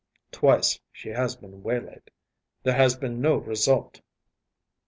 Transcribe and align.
Twice 0.31 0.79
she 0.91 1.09
has 1.09 1.35
been 1.35 1.61
waylaid. 1.61 2.09
There 2.63 2.73
has 2.73 2.95
been 2.95 3.21
no 3.21 3.35
result. 3.35 4.01